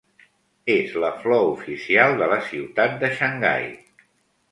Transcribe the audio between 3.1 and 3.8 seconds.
Xangai.